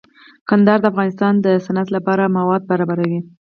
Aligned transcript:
کندهار 0.49 0.79
د 0.81 0.85
افغانستان 0.91 1.33
د 1.45 1.47
صنعت 1.65 1.87
لپاره 1.95 2.33
مواد 2.37 2.61
برابروي. 2.71 3.19